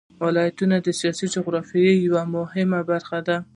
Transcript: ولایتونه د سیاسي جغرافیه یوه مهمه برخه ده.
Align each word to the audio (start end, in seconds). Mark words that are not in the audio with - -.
ولایتونه 0.25 0.75
د 0.81 0.87
سیاسي 0.99 1.27
جغرافیه 1.35 1.91
یوه 2.05 2.23
مهمه 2.35 2.79
برخه 2.91 3.19
ده. 3.27 3.37